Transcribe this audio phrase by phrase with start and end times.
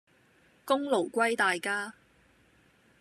[0.65, 1.93] 功勞歸大家